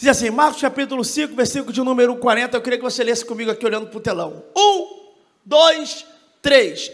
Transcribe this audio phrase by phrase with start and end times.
[0.00, 2.56] Diz assim, Marcos capítulo 5, versículo de número 40.
[2.56, 4.42] Eu queria que você lesse comigo aqui olhando para o telão.
[4.56, 5.12] Um,
[5.44, 6.06] dois,
[6.40, 6.90] três.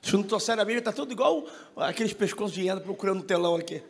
[0.00, 3.56] Se não trouxeram a Bíblia, está tudo igual aqueles pescoços de hiena procurando o telão
[3.56, 3.82] aqui.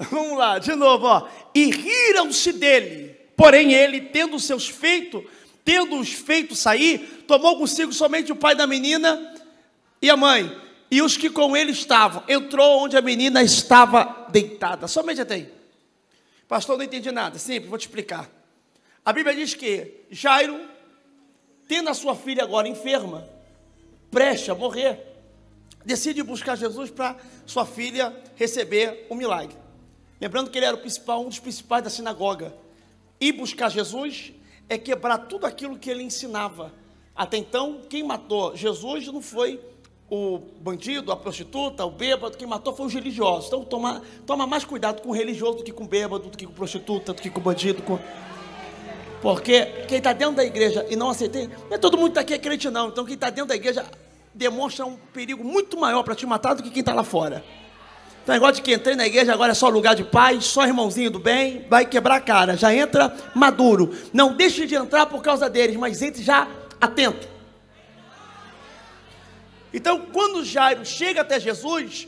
[0.10, 1.28] Vamos lá, de novo, ó.
[1.54, 3.16] E riram-se dele.
[3.36, 5.24] Porém, ele, tendo seus feitos,
[5.64, 9.34] tendo os feitos sair, tomou consigo somente o pai da menina
[10.00, 10.50] e a mãe,
[10.90, 12.22] e os que com ele estavam.
[12.28, 14.88] Entrou onde a menina estava deitada.
[14.88, 15.52] Somente até aí.
[16.48, 17.38] Pastor, não entendi nada.
[17.38, 18.28] Simples, vou te explicar.
[19.04, 20.60] A Bíblia diz que Jairo,
[21.68, 23.28] tendo a sua filha agora enferma,
[24.10, 24.98] preste a morrer,
[25.84, 29.59] decide buscar Jesus para sua filha receber o milagre.
[30.20, 32.54] Lembrando que ele era o principal, um dos principais da sinagoga.
[33.20, 34.32] E buscar Jesus
[34.68, 36.72] é quebrar tudo aquilo que ele ensinava.
[37.14, 39.60] Até então, quem matou Jesus não foi
[40.10, 43.46] o bandido, a prostituta, o bêbado, quem matou foi os religiosos.
[43.46, 46.46] Então toma, toma mais cuidado com o religioso do que com o bêbado, do que
[46.46, 47.82] com prostituta, do que com o bandido.
[47.82, 47.98] Com...
[49.22, 52.20] Porque quem está dentro da igreja e não aceitei, não é todo mundo que está
[52.22, 52.88] aqui é crente não.
[52.88, 53.86] Então quem está dentro da igreja
[54.34, 57.44] demonstra um perigo muito maior para te matar do que quem está lá fora.
[58.30, 61.10] Então, negócio de que entrei na igreja agora é só lugar de paz, só irmãozinho
[61.10, 62.56] do bem, vai quebrar a cara.
[62.56, 63.92] Já entra maduro.
[64.12, 66.46] Não deixe de entrar por causa deles, mas entre já
[66.80, 67.26] atento.
[69.74, 72.06] Então, quando Jairo chega até Jesus,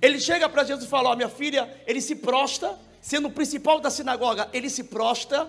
[0.00, 3.80] ele chega para Jesus e fala: Ó, minha filha, ele se prosta, sendo o principal
[3.80, 5.44] da sinagoga, ele se prosta,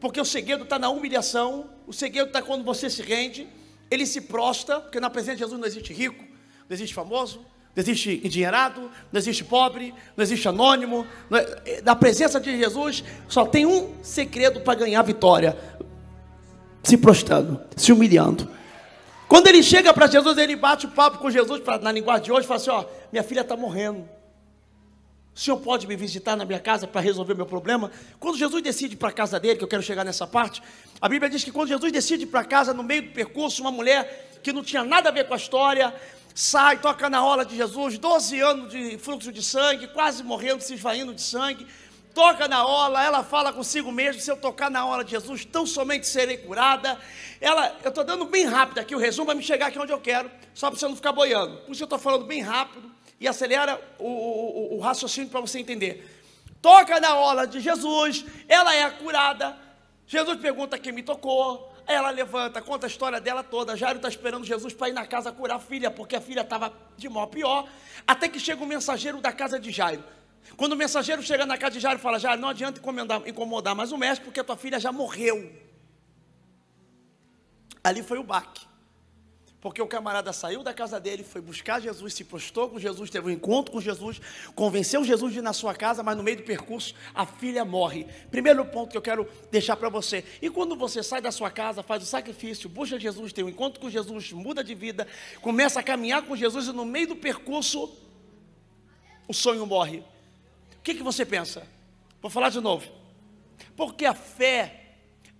[0.00, 3.46] porque o segredo está na humilhação, o segredo está quando você se rende.
[3.90, 7.44] Ele se prosta, porque na presença de Jesus não existe rico, não existe famoso,
[7.76, 11.06] não existe endinheirado, não existe pobre, não existe anônimo.
[11.28, 15.54] Não é, na presença de Jesus só tem um segredo para ganhar vitória:
[16.82, 18.48] se prostrando, se humilhando.
[19.28, 22.32] Quando ele chega para Jesus, ele bate o papo com Jesus, pra, na linguagem de
[22.32, 24.08] hoje, fala assim: Ó, minha filha está morrendo.
[25.34, 27.90] O senhor pode me visitar na minha casa para resolver meu problema?
[28.18, 30.62] Quando Jesus decide para a casa dele, que eu quero chegar nessa parte,
[30.98, 34.30] a Bíblia diz que quando Jesus decide para casa, no meio do percurso, uma mulher
[34.42, 35.92] que não tinha nada a ver com a história,
[36.36, 40.74] sai, toca na ola de Jesus, 12 anos de fluxo de sangue, quase morrendo, se
[40.74, 41.66] esvaindo de sangue,
[42.14, 45.64] toca na ola, ela fala consigo mesmo, se eu tocar na ola de Jesus, tão
[45.64, 47.00] somente serei curada.
[47.40, 50.00] Ela, eu estou dando bem rápido aqui o resumo, para me chegar aqui onde eu
[50.00, 51.56] quero, só para você não ficar boiando.
[51.62, 55.58] Por isso eu estou falando bem rápido e acelera o, o, o raciocínio para você
[55.58, 56.06] entender.
[56.60, 59.56] Toca na ola de Jesus, ela é curada.
[60.06, 63.76] Jesus pergunta quem me tocou, ela levanta, conta a história dela toda.
[63.76, 66.72] Jairo está esperando Jesus para ir na casa curar a filha, porque a filha estava
[66.96, 67.68] de mal pior.
[68.06, 70.02] Até que chega o um mensageiro da casa de Jairo.
[70.56, 73.92] Quando o mensageiro chega na casa de Jairo, fala: Jairo, não adianta incomodar, incomodar mais
[73.92, 75.52] o mestre, porque a tua filha já morreu.
[77.84, 78.66] Ali foi o baque.
[79.66, 83.26] Porque o camarada saiu da casa dele, foi buscar Jesus, se postou com Jesus, teve
[83.26, 84.20] um encontro com Jesus,
[84.54, 88.06] convenceu Jesus de ir na sua casa, mas no meio do percurso a filha morre.
[88.30, 90.24] Primeiro ponto que eu quero deixar para você.
[90.40, 93.80] E quando você sai da sua casa, faz o sacrifício, busca Jesus, tem um encontro
[93.80, 95.04] com Jesus, muda de vida,
[95.42, 97.92] começa a caminhar com Jesus e no meio do percurso
[99.26, 99.98] o sonho morre.
[100.78, 101.66] O que, que você pensa?
[102.22, 102.88] Vou falar de novo.
[103.74, 104.84] Porque a fé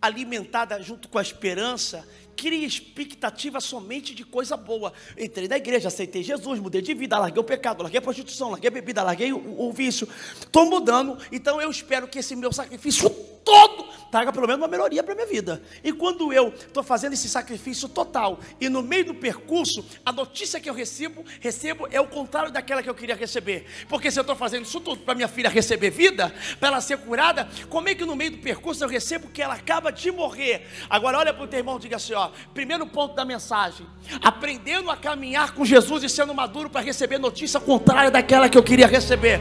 [0.02, 4.92] alimentada junto com a esperança cria expectativa somente de coisa boa.
[5.18, 8.68] Entrei na igreja, aceitei Jesus, mudei de vida, larguei o pecado, larguei a prostituição, larguei
[8.68, 10.08] a bebida, larguei o, o vício.
[10.38, 13.08] Estou mudando, então eu espero que esse meu sacrifício
[13.44, 15.62] todo traga pelo menos uma melhoria para a minha vida.
[15.82, 20.60] E quando eu estou fazendo esse sacrifício total e no meio do percurso, a notícia
[20.60, 23.66] que eu recebo, recebo é o contrário daquela que eu queria receber.
[23.88, 26.98] Porque se eu estou fazendo isso tudo para minha filha receber vida, para ela ser
[26.98, 30.66] curada, como é que no meio do percurso eu recebo que ela acaba de morrer?
[30.90, 32.14] Agora olha para o teu irmão e diga assim:
[32.54, 33.86] primeiro ponto da mensagem,
[34.22, 38.62] aprendendo a caminhar com Jesus e sendo maduro para receber notícia contrária daquela que eu
[38.62, 39.40] queria receber.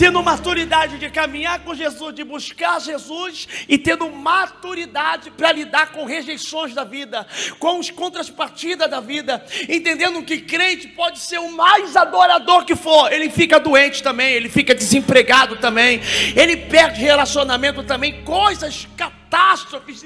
[0.00, 6.06] Tendo maturidade de caminhar com Jesus, de buscar Jesus e tendo maturidade para lidar com
[6.06, 7.26] rejeições da vida,
[7.58, 13.12] com os contrapartidas da vida, entendendo que crente pode ser o mais adorador que for,
[13.12, 16.00] ele fica doente também, ele fica desempregado também,
[16.34, 20.02] ele perde relacionamento também, coisas catástrofes,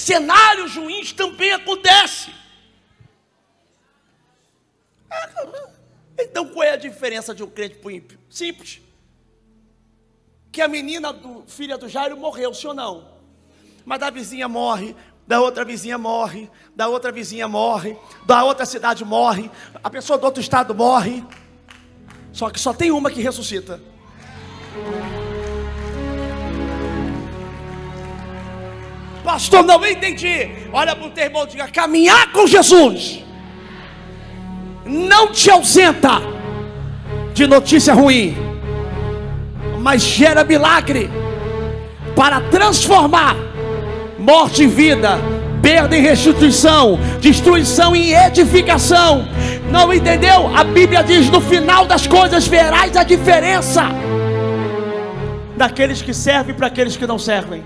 [0.00, 2.34] cenários ruins também acontecem.
[6.18, 8.18] Então qual é a diferença de um crente para o ímpio?
[8.28, 8.80] Simples
[10.52, 13.08] que a menina do, filha do Jairo morreu, sim ou não?
[13.84, 19.04] Mas da vizinha morre, da outra vizinha morre, da outra vizinha morre, da outra cidade
[19.04, 19.50] morre,
[19.82, 21.24] a pessoa do outro estado morre.
[22.32, 23.80] Só que só tem uma que ressuscita.
[29.22, 30.48] Pastor, não entendi.
[30.72, 33.22] Olha para o teu irmão e diga: caminhar com Jesus
[34.84, 36.20] não te ausenta
[37.32, 38.36] de notícia ruim,
[39.78, 41.10] mas gera milagre
[42.16, 43.36] para transformar
[44.18, 45.18] morte em vida,
[45.62, 49.26] perda em restituição, destruição em edificação.
[49.70, 50.54] Não entendeu?
[50.54, 53.84] A Bíblia diz: no final das coisas verás a diferença
[55.56, 57.62] daqueles que servem para aqueles que não servem.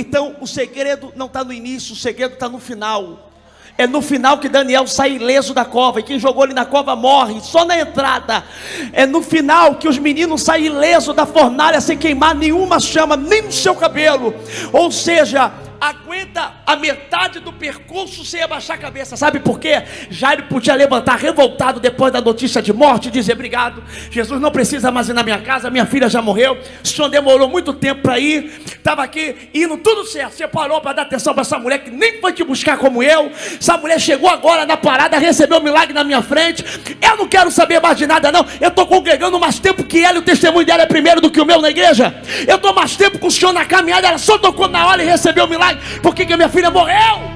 [0.00, 3.30] Então o segredo não está no início, o segredo está no final.
[3.76, 6.00] É no final que Daniel sai ileso da cova.
[6.00, 8.44] E quem jogou ele na cova morre, só na entrada.
[8.92, 13.42] É no final que os meninos saem ileso da fornalha sem queimar nenhuma chama, nem
[13.42, 14.34] no seu cabelo.
[14.72, 19.16] Ou seja, aguenta a metade do percurso sem abaixar a cabeça.
[19.16, 19.82] Sabe por quê?
[20.10, 24.90] Jairo podia levantar revoltado depois da notícia de morte e dizer: Obrigado, Jesus não precisa
[24.90, 26.58] mais ir na minha casa, minha filha já morreu.
[26.84, 30.34] O senhor demorou muito tempo para ir, estava aqui indo tudo certo.
[30.34, 33.32] Você parou para dar atenção para essa mulher que nem foi te buscar como eu.
[33.58, 36.62] Essa mulher chegou agora na parada, recebeu um milagre na minha frente.
[37.00, 38.44] Eu não quero saber mais de nada, não.
[38.60, 41.40] Eu estou congregando mais tempo que ela e o testemunho dela é primeiro do que
[41.40, 42.14] o meu na igreja.
[42.46, 45.06] Eu estou mais tempo com o senhor na caminhada, ela só tocou na hora e
[45.06, 45.69] recebeu o milagre.
[46.02, 47.30] Por que, que minha filha morreu?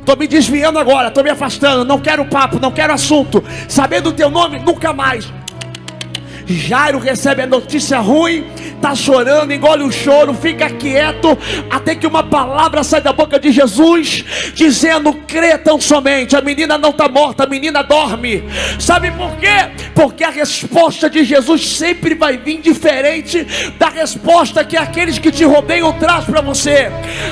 [0.00, 3.42] Estou me desviando agora, estou me afastando, não quero papo, não quero assunto.
[3.68, 5.32] Sabendo o teu nome, nunca mais.
[6.46, 11.36] Jairo recebe a notícia ruim, está chorando, engole o choro, fica quieto,
[11.68, 16.36] até que uma palavra sai da boca de Jesus, dizendo: crê tão somente.
[16.36, 18.44] A menina não está morta, a menina dorme.
[18.78, 19.70] Sabe por quê?
[19.94, 23.46] Porque a resposta de Jesus sempre vai vir diferente
[23.78, 26.90] da resposta que aqueles que te rodeiam traz para você.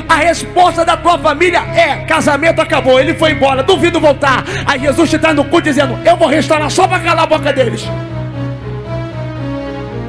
[0.09, 4.45] A resposta da tua família é: casamento acabou, ele foi embora, duvido voltar.
[4.67, 7.53] Aí Jesus te traz no cu dizendo: eu vou restaurar só para calar a boca
[7.53, 7.85] deles.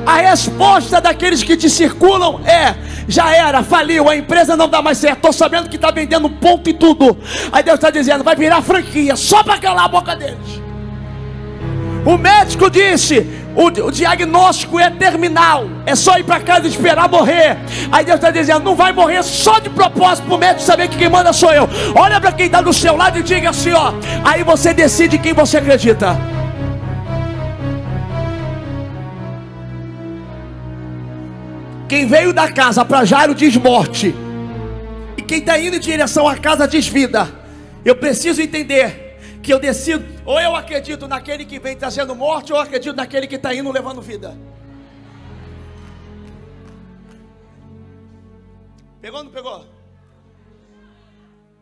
[0.06, 2.76] A resposta daqueles que te circulam é:
[3.08, 5.18] já era, faliu, a empresa não dá mais certo.
[5.18, 7.18] Estou sabendo que está vendendo ponto e tudo.
[7.52, 10.62] Aí Deus está dizendo: vai virar franquia, só para calar a boca deles.
[12.06, 13.26] O médico disse:
[13.56, 17.58] o, o diagnóstico é terminal, é só ir para casa e esperar morrer.
[17.92, 20.98] Aí Deus está dizendo: não vai morrer só de propósito para o médico saber que
[20.98, 21.68] quem manda sou eu.
[21.96, 23.92] Olha para quem está do seu lado e diga assim: ó.
[24.24, 26.35] Aí você decide quem você acredita.
[31.96, 34.14] Quem veio da casa para Jairo diz morte.
[35.18, 37.26] E quem está indo em direção à casa diz vida.
[37.86, 42.60] Eu preciso entender que eu decido, ou eu acredito naquele que vem trazendo morte, ou
[42.60, 44.38] eu acredito naquele que está indo levando vida.
[49.00, 49.66] Pegou ou não pegou?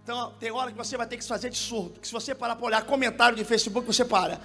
[0.01, 1.99] Então tem hora que você vai ter que se fazer de surdo.
[1.99, 4.41] Que se você parar para olhar comentário de Facebook, você para.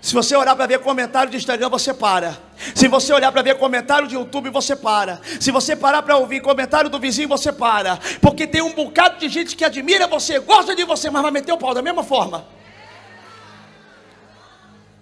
[0.00, 2.38] Se você olhar para ver comentário de Instagram, você para.
[2.74, 5.20] Se você olhar para ver comentário de YouTube, você para.
[5.40, 7.98] Se você parar para ouvir comentário do vizinho, você para.
[8.20, 11.52] Porque tem um bocado de gente que admira você, gosta de você, mas vai meter
[11.52, 12.46] o pau da mesma forma.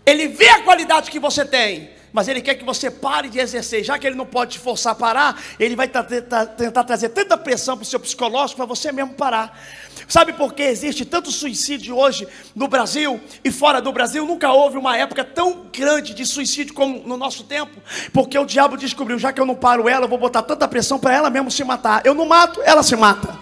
[0.05, 3.85] Ele vê a qualidade que você tem, mas ele quer que você pare de exercer.
[3.85, 7.77] Já que ele não pode te forçar a parar, ele vai tentar trazer tanta pressão
[7.77, 9.63] para o seu psicológico para você mesmo parar.
[10.09, 14.25] Sabe por que existe tanto suicídio hoje no Brasil e fora do Brasil?
[14.25, 17.83] Nunca houve uma época tão grande de suicídio como no nosso tempo,
[18.15, 20.99] porque o diabo descobriu: já que eu não paro ela, eu vou botar tanta pressão
[20.99, 22.01] para ela mesmo se matar.
[22.07, 23.39] Eu não mato, ela se mata.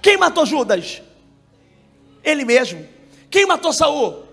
[0.00, 1.02] Quem matou Judas?
[2.24, 2.88] Ele mesmo.
[3.28, 4.24] Quem matou Saul?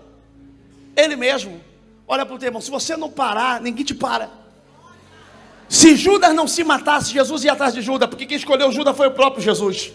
[0.96, 1.67] Ele mesmo.
[2.08, 4.30] Olha para o teu irmão: se você não parar, ninguém te para.
[5.68, 9.06] Se Judas não se matasse, Jesus ia atrás de Judas, porque quem escolheu Judas foi
[9.06, 9.92] o próprio Jesus.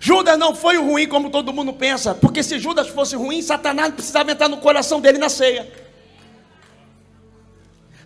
[0.00, 3.92] Judas não foi o ruim como todo mundo pensa, porque se Judas fosse ruim, Satanás
[3.92, 5.70] precisava entrar no coração dele na ceia.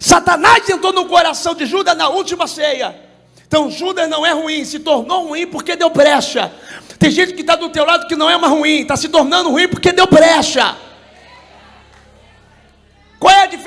[0.00, 3.08] Satanás entrou no coração de Judas na última ceia.
[3.46, 6.52] Então Judas não é ruim, se tornou ruim porque deu brecha.
[6.98, 9.50] Tem gente que está do teu lado que não é mais ruim, está se tornando
[9.50, 10.76] ruim porque deu brecha.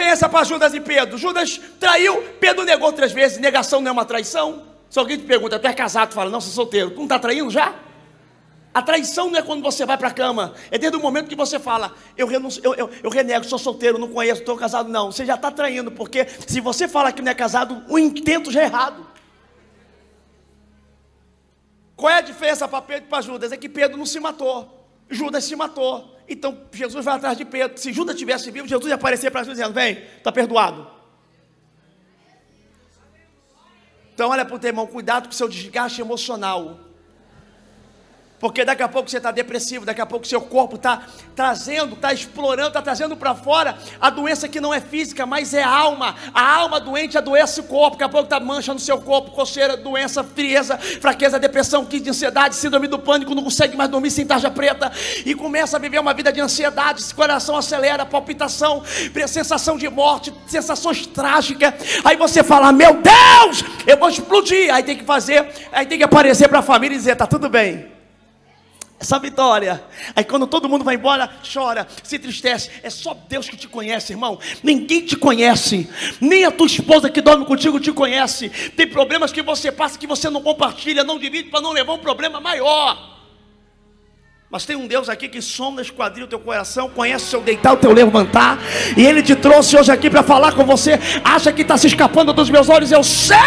[0.02, 1.16] Diferença para Judas e Pedro?
[1.16, 3.38] Judas traiu, Pedro negou três vezes.
[3.38, 4.64] Negação não é uma traição?
[4.90, 6.90] Se alguém te pergunta, tu é casado, tu fala, não, sou solteiro.
[6.90, 7.76] Tu não está traindo já?
[8.74, 11.36] A traição não é quando você vai para a cama, é desde o momento que
[11.36, 15.12] você fala, eu, renuncio, eu, eu, eu renego, sou solteiro, não conheço, estou casado, não.
[15.12, 18.62] Você já está traindo, porque se você fala que não é casado, o intento já
[18.62, 19.06] é errado.
[21.96, 23.52] Qual é a diferença para Pedro e para Judas?
[23.52, 26.18] É que Pedro não se matou, Judas se matou.
[26.34, 27.78] Então Jesus vai atrás de Pedro.
[27.78, 30.88] Se Judas tivesse vivo, Jesus ia aparecer para Jesus dizendo: Vem, está perdoado.
[34.14, 36.80] Então olha para o teu irmão, cuidado com o seu desgaste emocional.
[38.42, 41.04] Porque daqui a pouco você está depressivo, daqui a pouco seu corpo está
[41.36, 45.62] trazendo, está explorando, está trazendo para fora a doença que não é física, mas é
[45.62, 46.16] alma.
[46.34, 49.78] A alma doente adoece o corpo, daqui a pouco está mancha no seu corpo, coceira,
[49.78, 54.26] doença, frieza, fraqueza, depressão, crise de ansiedade, síndrome do pânico, não consegue mais dormir sem
[54.26, 54.92] tarja preta
[55.24, 58.82] e começa a viver uma vida de ansiedade, esse coração acelera, palpitação,
[59.28, 61.76] sensação de morte, sensações trágicas.
[62.04, 64.74] Aí você fala: Meu Deus, eu vou explodir.
[64.74, 67.48] Aí tem que fazer, aí tem que aparecer para a família e dizer: Tá tudo
[67.48, 68.01] bem
[69.02, 69.84] essa vitória.
[70.16, 72.70] Aí quando todo mundo vai embora, chora, se tristece.
[72.84, 74.40] É só Deus que te conhece, irmão.
[74.62, 75.90] Ninguém te conhece.
[76.22, 78.50] Nem a tua esposa que dorme contigo te conhece.
[78.78, 81.98] Tem problemas que você passa que você não compartilha, não divide para não levar um
[81.98, 83.21] problema maior.
[84.52, 87.72] Mas tem um Deus aqui que sonda, esquadrilha o teu coração, conhece o seu deitar,
[87.72, 88.60] o teu levantar,
[88.98, 91.00] e Ele te trouxe hoje aqui para falar com você.
[91.24, 92.92] Acha que está se escapando dos meus olhos?
[92.92, 93.38] Eu sei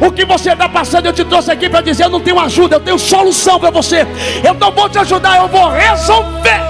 [0.00, 1.04] o que você está passando.
[1.04, 4.06] Eu te trouxe aqui para dizer: eu não tenho ajuda, eu tenho solução para você.
[4.42, 6.62] Eu não vou te ajudar, eu vou resolver.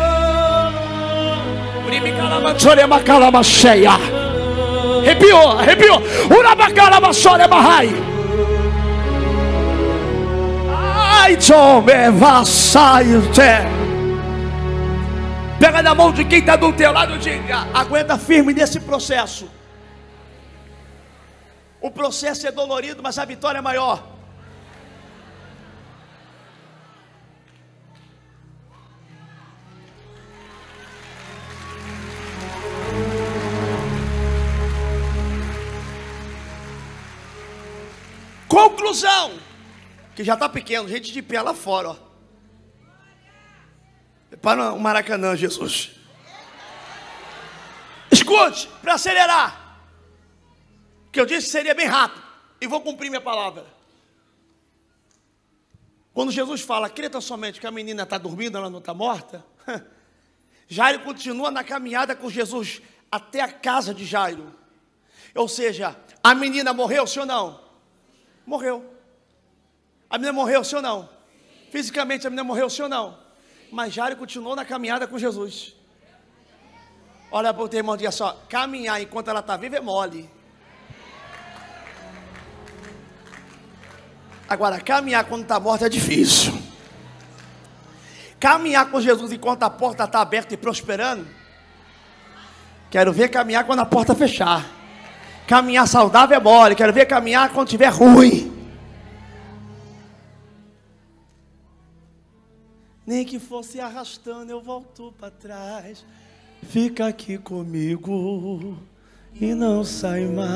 [5.04, 6.02] Arrepiou, arrepiou.
[11.28, 13.78] Urabacalamassore Bahai.
[15.60, 19.50] Pega na mão de quem está do teu lado e diga: aguenta firme nesse processo.
[21.80, 24.02] O processo é dolorido, mas a vitória é maior.
[38.48, 39.47] Conclusão
[40.18, 41.96] que já está pequeno, gente de pé lá fora, ó.
[44.42, 45.92] Para o Maracanã, Jesus.
[48.10, 49.78] Escute, para acelerar.
[51.12, 52.20] Que eu disse que seria bem rápido.
[52.60, 53.64] E vou cumprir minha palavra.
[56.12, 59.46] Quando Jesus fala, creta somente que a menina está dormindo, ela não está morta.
[60.66, 64.52] Jairo continua na caminhada com Jesus até a casa de Jairo.
[65.32, 67.60] Ou seja, a menina morreu, sim ou não?
[68.44, 68.97] Morreu.
[70.10, 71.08] A menina morreu, sim ou não?
[71.70, 73.18] Fisicamente a menina morreu, sim ou não?
[73.70, 75.74] Mas Jairo continuou na caminhada com Jesus.
[77.30, 80.28] Olha para o teu irmão diga só: caminhar enquanto ela está viva é mole.
[84.48, 86.58] Agora, caminhar quando está morta é difícil.
[88.40, 91.26] Caminhar com Jesus enquanto a porta está aberta e prosperando.
[92.90, 94.64] Quero ver caminhar quando a porta fechar.
[95.46, 96.74] Caminhar saudável é mole.
[96.74, 98.57] Quero ver caminhar quando estiver ruim.
[103.08, 106.04] Nem que fosse arrastando, eu volto para trás.
[106.64, 108.76] Fica aqui comigo
[109.40, 110.46] e não sai mais.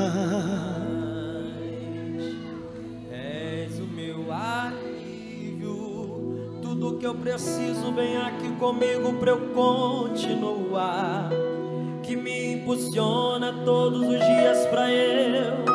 [3.11, 5.71] És o meu alívio.
[6.61, 11.31] Tudo que eu preciso, vem aqui comigo para eu continuar.
[12.03, 15.72] Que me impulsiona todos os dias para eu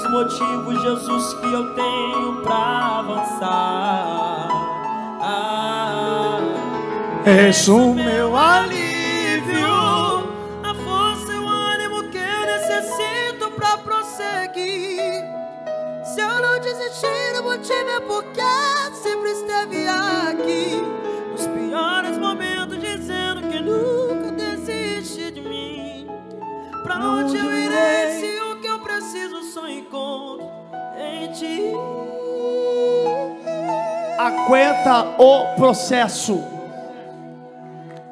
[0.00, 4.48] Tu és o motivo, Jesus, que eu tenho para avançar.
[5.20, 6.40] Ah,
[7.26, 9.66] és o meu alívio,
[10.62, 15.22] a força e o ânimo que eu necessito para prosseguir.
[16.02, 18.40] Se eu não desistir, o motivo é porque
[18.94, 20.82] sempre esteve aqui.
[21.32, 26.06] Nos piores momentos, dizendo que nunca desiste de mim.
[26.84, 28.29] Pra onde eu irei se
[31.40, 31.72] ti.
[34.18, 36.44] Aguenta o processo.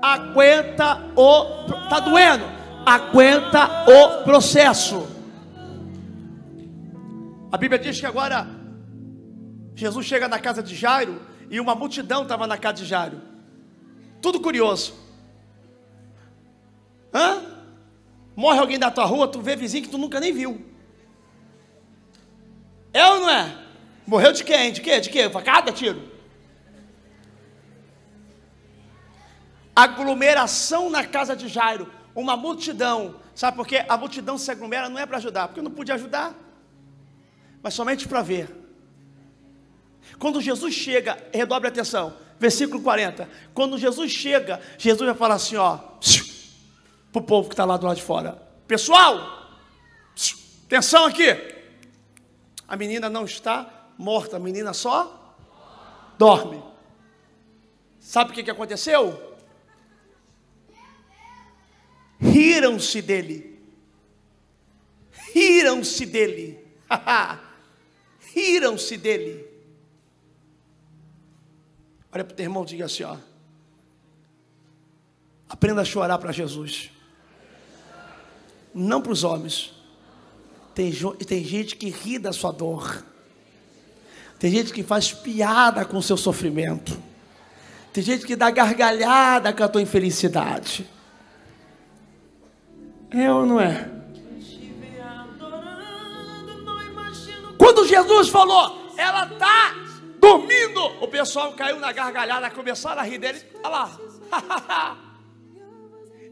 [0.01, 1.89] Aguenta o.
[1.91, 2.45] Tá doendo?
[2.87, 5.07] Aguenta o processo.
[7.53, 8.47] A Bíblia diz que agora
[9.75, 11.21] Jesus chega na casa de Jairo
[11.51, 13.21] e uma multidão estava na casa de Jairo.
[14.21, 14.95] Tudo curioso.
[17.13, 17.43] Hã?
[18.35, 20.78] Morre alguém da tua rua, tu vê vizinho que tu nunca nem viu.
[22.93, 23.65] É ou não é?
[24.07, 24.73] Morreu de quem?
[24.73, 25.01] De quê?
[25.01, 25.29] De quê?
[25.29, 26.03] Facada, tiro?
[29.75, 31.93] Aglomeração na casa de Jairo.
[32.15, 33.17] Uma multidão.
[33.35, 33.85] Sabe por quê?
[33.89, 36.35] A multidão se aglomera não é para ajudar, porque não podia ajudar,
[37.63, 38.53] mas somente para ver.
[40.19, 43.29] Quando Jesus chega, redobre a atenção, versículo 40.
[43.55, 45.77] Quando Jesus chega, Jesus vai falar assim: ó,
[47.13, 49.61] para o povo que está lá do lado de fora: Pessoal,
[50.67, 51.58] atenção aqui.
[52.69, 55.35] A menina não está morta, a menina só
[56.19, 56.63] dorme.
[57.99, 59.37] Sabe o que, que aconteceu?
[62.21, 63.59] Riram-se dele.
[65.35, 66.67] Riram-se dele.
[68.35, 69.47] Riram-se dele.
[72.13, 73.17] Olha para o teu irmão e diga assim: ó.
[75.49, 76.91] Aprenda a chorar para Jesus.
[78.75, 79.78] Não para os homens.
[80.79, 83.05] Tem, tem gente que ri da sua dor.
[84.39, 86.97] Tem gente que faz piada com o seu sofrimento.
[87.93, 90.89] Tem gente que dá gargalhada com a tua infelicidade.
[93.11, 93.91] É ou não é?
[97.59, 99.75] Quando Jesus falou, ela está
[100.21, 103.43] dormindo, o pessoal caiu na gargalhada, começaram a rir dele.
[103.65, 104.99] Olha lá.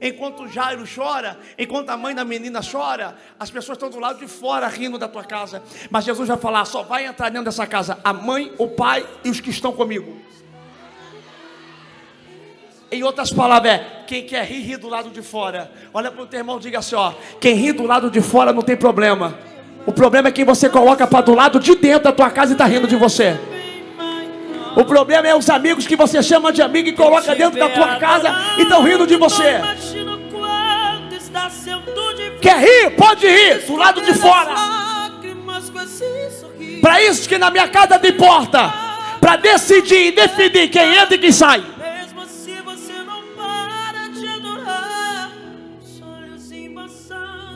[0.01, 4.27] Enquanto Jairo chora, enquanto a mãe da menina chora, as pessoas estão do lado de
[4.27, 5.63] fora rindo da tua casa.
[5.91, 9.31] Mas Jesus vai falar: só vai entrar dentro dessa casa a mãe, o pai e
[9.31, 10.21] os que estão comigo.
[12.91, 15.71] Em outras palavras, é quem quer rir, ri do lado de fora.
[15.93, 18.53] Olha para o teu irmão e diga assim: ó, quem ri do lado de fora
[18.53, 19.37] não tem problema.
[19.87, 22.55] O problema é quem você coloca para do lado de dentro da tua casa e
[22.55, 23.39] está rindo de você.
[24.77, 27.97] O problema é os amigos que você chama de amigo e coloca dentro da tua
[27.97, 29.59] casa e estão rindo de você.
[32.43, 32.91] Quer rir?
[32.91, 34.55] Pode rir, do lado de fora.
[36.83, 38.71] Para isso que na minha casa tem porta.
[39.19, 41.65] Para decidir e definir quem entra e quem sai.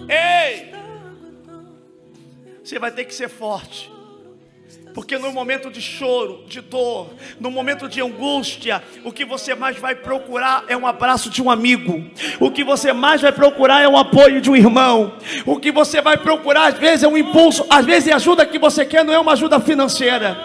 [0.09, 0.75] Ei!
[2.65, 4.00] Você vai ter que ser forte.
[4.95, 9.79] Porque no momento de choro, de dor, no momento de angústia, o que você mais
[9.79, 12.11] vai procurar é um abraço de um amigo.
[12.41, 15.17] O que você mais vai procurar é um apoio de um irmão.
[15.47, 18.59] O que você vai procurar às vezes é um impulso, às vezes a ajuda que
[18.59, 20.37] você quer não é uma ajuda financeira.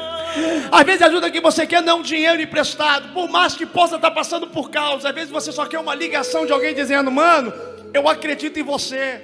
[0.71, 3.65] Às vezes a ajuda que você quer não é um dinheiro emprestado, por mais que
[3.65, 5.09] possa estar passando por causa.
[5.09, 7.51] Às vezes você só quer uma ligação de alguém dizendo: "Mano,
[7.93, 9.21] eu acredito em você".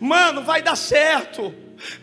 [0.00, 1.52] Mano, vai dar certo.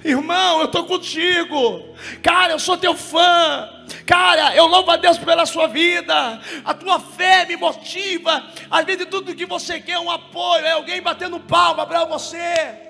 [0.04, 1.96] Irmão, eu estou contigo.
[2.22, 3.70] Cara, eu sou teu fã.
[4.06, 6.40] Cara, eu louvo a Deus pela sua vida.
[6.64, 8.44] A tua fé me motiva.
[8.70, 12.85] Às vezes tudo que você quer é um apoio, é alguém batendo palma para você.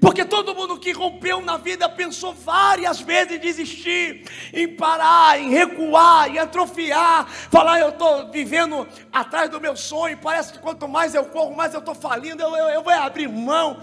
[0.00, 5.50] Porque todo mundo que rompeu na vida pensou várias vezes em desistir, em parar, em
[5.50, 11.14] recuar, em atrofiar, falar eu estou vivendo atrás do meu sonho, parece que quanto mais
[11.14, 13.78] eu corro, mais eu estou falindo, eu, eu, eu vou abrir mão.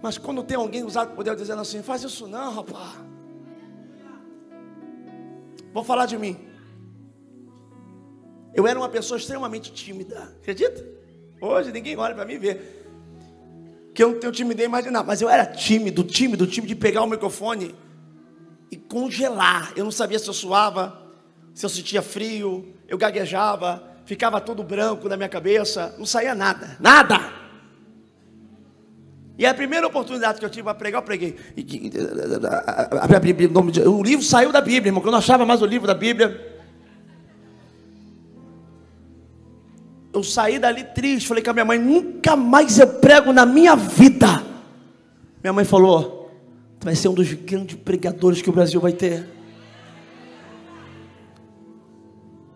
[0.00, 3.08] Mas quando tem alguém usado por Deus dizendo assim, faz isso não, rapaz.
[5.72, 6.48] Vou falar de mim.
[8.54, 10.84] Eu era uma pessoa extremamente tímida, acredita?
[11.40, 12.77] Hoje ninguém olha para mim vê
[13.98, 17.06] que eu não tenho timidez nada, mas eu era tímido, tímido, tímido de pegar o
[17.08, 17.74] microfone
[18.70, 19.72] e congelar.
[19.74, 21.02] Eu não sabia se eu suava,
[21.52, 26.76] se eu sentia frio, eu gaguejava, ficava todo branco na minha cabeça, não saía nada,
[26.78, 27.18] nada.
[29.36, 31.34] E a primeira oportunidade que eu tive para pregar, eu preguei.
[33.84, 36.57] O livro saiu da Bíblia, irmão, que eu não achava mais o livro da Bíblia.
[40.12, 43.76] Eu saí dali triste, falei com a minha mãe, nunca mais eu prego na minha
[43.76, 44.42] vida.
[45.42, 46.30] Minha mãe falou,
[46.80, 49.28] tu vai ser um dos grandes pregadores que o Brasil vai ter.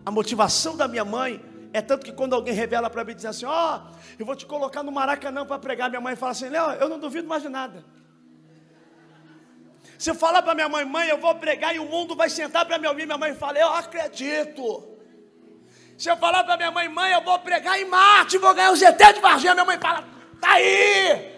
[0.05, 3.45] A motivação da minha mãe é tanto que quando alguém revela para mim diz assim,
[3.45, 6.71] ó, oh, eu vou te colocar no Maracanã para pregar, minha mãe fala assim, Léo,
[6.73, 7.83] eu não duvido mais de nada.
[9.97, 12.65] Se eu falar para minha mãe, mãe, eu vou pregar e o mundo vai sentar
[12.65, 14.92] para me ouvir, minha mãe fala, eu acredito.
[15.97, 18.75] Se eu falar para minha mãe, mãe, eu vou pregar em Marte, vou ganhar o
[18.75, 20.03] GT de Varginha, minha mãe fala,
[20.41, 21.31] tá aí.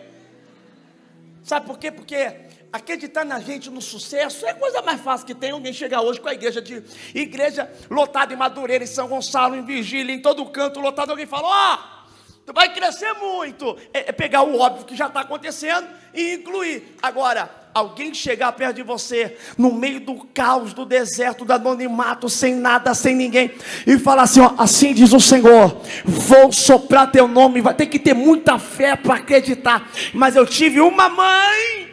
[1.44, 1.91] Sabe por quê?
[1.91, 5.52] Porque acreditar na gente no sucesso é a coisa mais fácil que tem.
[5.52, 9.63] Alguém chegar hoje com a igreja de igreja lotada em Madureira, em São Gonçalo, em
[9.63, 13.78] Vigília, em todo canto lotado, alguém fala, ó, oh, tu vai crescer muito.
[13.94, 16.98] É, é pegar o óbvio que já está acontecendo e incluir.
[17.02, 22.55] Agora, alguém chegar perto de você, no meio do caos, do deserto, do anonimato, sem
[22.55, 23.51] nada, sem ninguém,
[23.85, 27.99] e falar assim: ó, assim diz o Senhor, vou soprar teu nome, vai ter que
[27.99, 29.91] ter muita fé para acreditar.
[30.13, 31.89] Mas eu tive uma mãe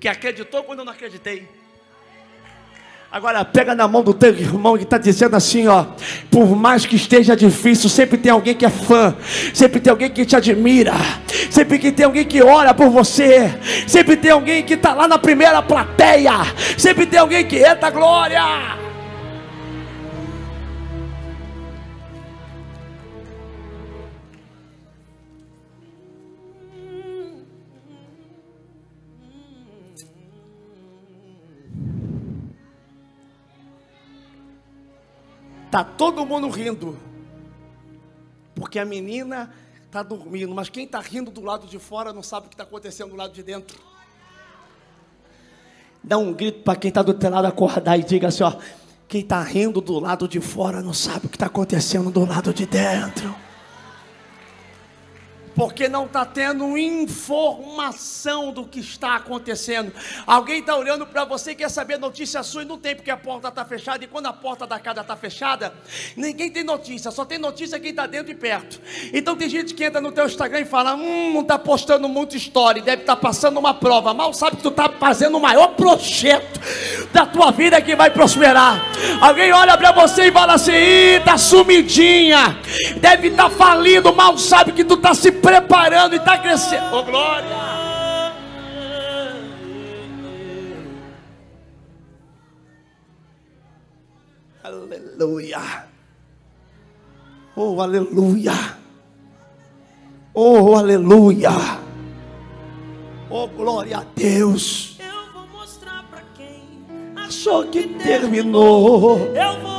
[0.00, 1.46] que acreditou quando eu não acreditei.
[3.14, 5.86] Agora pega na mão do teu irmão que está dizendo assim, ó.
[6.32, 9.14] Por mais que esteja difícil, sempre tem alguém que é fã,
[9.54, 10.94] sempre tem alguém que te admira,
[11.48, 13.54] sempre que tem alguém que ora por você,
[13.86, 16.32] sempre tem alguém que está lá na primeira plateia,
[16.76, 18.83] sempre tem alguém que entra glória.
[35.74, 36.96] Tá todo mundo rindo.
[38.54, 39.52] Porque a menina
[39.86, 42.62] está dormindo, mas quem está rindo do lado de fora não sabe o que está
[42.62, 43.76] acontecendo do lado de dentro.
[46.00, 48.52] Dá um grito para quem está do teu lado acordar e diga assim: ó,
[49.08, 52.54] quem está rindo do lado de fora não sabe o que está acontecendo do lado
[52.54, 53.34] de dentro
[55.54, 59.92] porque não está tendo informação do que está acontecendo.
[60.26, 63.16] Alguém está olhando para você e quer saber notícia sua e não tem, porque a
[63.16, 64.04] porta está fechada.
[64.04, 65.72] E quando a porta da casa está fechada,
[66.16, 68.80] ninguém tem notícia, só tem notícia quem está dentro e perto.
[69.12, 72.36] Então tem gente que entra no teu Instagram e fala: Hum, não está postando muito
[72.36, 74.12] história, deve estar tá passando uma prova.
[74.12, 76.60] Mal sabe que tu está fazendo o maior projeto
[77.12, 78.82] da tua vida que vai prosperar.
[79.20, 82.58] Alguém olha para você e fala assim: está sumidinha,
[82.96, 84.14] deve estar tá falindo.
[84.14, 86.96] Mal sabe que tu está se preparando e está crescendo.
[86.96, 87.84] Oh, glória!
[94.64, 95.60] Aleluia.
[97.54, 98.52] Oh, aleluia.
[100.32, 101.50] Oh, aleluia.
[103.30, 104.98] Oh, glória a Deus.
[104.98, 106.82] Eu vou mostrar para quem
[107.16, 109.18] achou que terminou.
[109.34, 109.73] Eu vou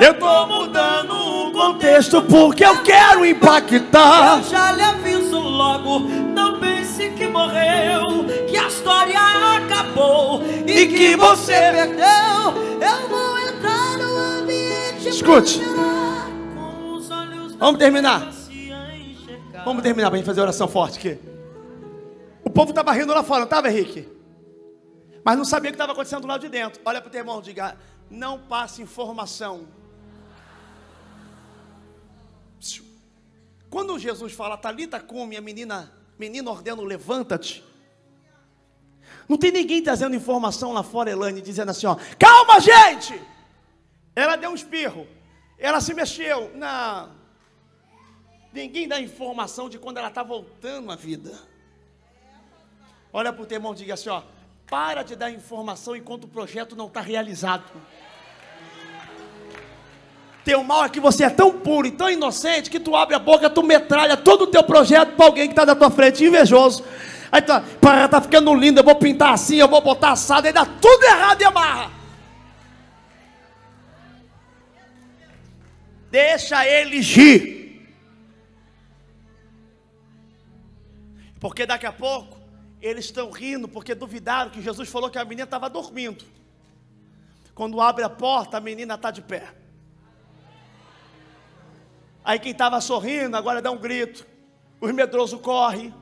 [0.00, 4.38] Eu tô mudando o contexto porque eu quero impactar.
[4.38, 9.18] Eu já lhe aviso logo, não pense que morreu, que a história
[9.56, 12.04] acabou e, E que você- perdeu.
[12.80, 15.60] Eu vou entrar no ambiente Escute.
[17.58, 18.28] Vamos terminar.
[19.64, 21.18] Vamos terminar para gente fazer oração forte aqui.
[22.44, 24.06] O povo estava rindo lá fora, não estava, Henrique?
[25.24, 26.80] Mas não sabia o que estava acontecendo do lado de dentro.
[26.84, 27.74] Olha para o teu irmão, diga:
[28.10, 29.62] não passe informação.
[33.70, 37.64] Quando Jesus fala, Talita come, a menina, menina ordena, levanta-te.
[39.28, 43.20] Não tem ninguém trazendo informação lá fora, Elane, dizendo assim, ó, calma, gente!
[44.14, 45.06] Ela deu um espirro,
[45.58, 46.52] ela se mexeu.
[46.54, 47.10] Não.
[48.52, 51.36] Ninguém dá informação de quando ela está voltando à vida.
[53.12, 54.22] Olha para o teu irmão e diga assim: ó,
[54.66, 57.64] para de dar informação enquanto o projeto não está realizado.
[60.44, 63.18] Teu mal é que você é tão puro e tão inocente que tu abre a
[63.18, 66.84] boca, tu metralha todo o teu projeto para alguém que está na tua frente, invejoso.
[67.32, 70.52] Aí tu, para, tá ficando lindo, eu vou pintar assim, eu vou botar assado, aí
[70.52, 71.90] dá tudo errado e amarra.
[76.10, 77.64] Deixa ele gir.
[81.40, 82.38] Porque daqui a pouco
[82.80, 86.22] eles estão rindo porque duvidaram que Jesus falou que a menina estava dormindo.
[87.54, 89.63] Quando abre a porta, a menina está de pé.
[92.24, 94.26] Aí quem estava sorrindo agora dá um grito.
[94.80, 95.94] Os medrosos correm.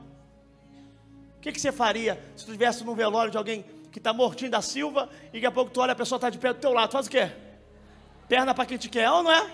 [1.37, 4.49] O que, que você faria se tu estivesse num velório de alguém que está mortinho
[4.49, 6.71] da Silva e daqui a pouco tu olha a pessoa está de pé do teu
[6.71, 6.91] lado?
[6.91, 7.29] Faz o quê?
[8.29, 9.51] Perna para quem te quer, é ou não é?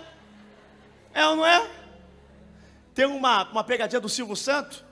[1.14, 1.68] É ou não é?
[2.94, 4.86] Tem uma, uma pegadinha do Silvio Santo.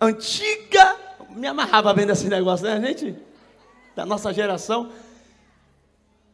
[0.00, 0.96] Antiga.
[1.30, 3.16] Me amarrava bem desse negócio, né, gente?
[3.94, 4.90] Da nossa geração.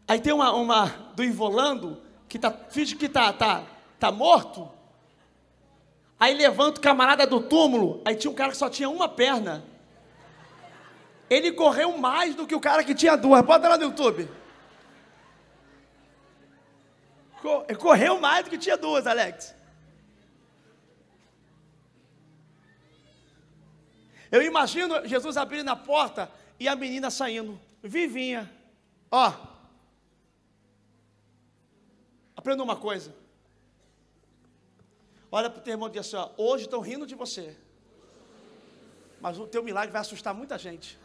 [0.06, 3.64] Aí tem uma, uma do Involando, que tá, finge que tá, tá,
[3.98, 4.70] tá morto.
[6.20, 8.02] Aí levanta o camarada do túmulo.
[8.04, 9.64] Aí tinha um cara que só tinha uma perna.
[11.28, 13.42] Ele correu mais do que o cara que tinha duas.
[13.42, 14.28] Bota lá no YouTube.
[17.40, 19.54] Co- Correu mais do que tinha duas, Alex.
[24.30, 28.50] Eu imagino Jesus abrindo a porta e a menina saindo, vivinha.
[29.10, 29.32] Ó,
[32.44, 33.14] aprenda uma coisa.
[35.32, 37.56] Olha para o teu irmão e diz assim: ó, hoje estão rindo de você,
[39.18, 40.98] mas o teu milagre vai assustar muita gente.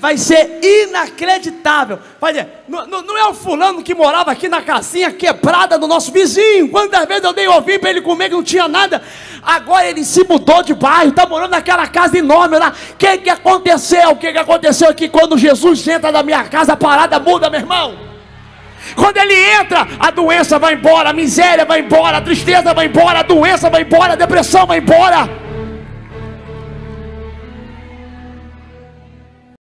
[0.00, 1.98] Vai ser inacreditável.
[2.18, 6.10] Vai dizer, não, não- é o fulano que morava aqui na casinha quebrada do nosso
[6.10, 6.70] vizinho.
[6.70, 9.02] Quantas vezes eu dei ouvir para ele comer que não tinha nada.
[9.42, 12.72] Agora ele se mudou de bairro, está morando naquela casa enorme lá.
[12.92, 14.10] O que, que aconteceu?
[14.10, 17.60] O que, que aconteceu aqui quando Jesus entra na minha casa, a parada muda, meu
[17.60, 17.94] irmão.
[18.96, 23.20] Quando ele entra, a doença vai embora, a miséria vai embora, a tristeza vai embora,
[23.20, 25.28] a doença vai embora, a depressão vai embora.